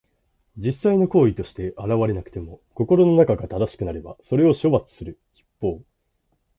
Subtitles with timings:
[0.57, 5.83] 実際の行為として現れなくても、心の中が正しくなければ、それを処罰する筆法。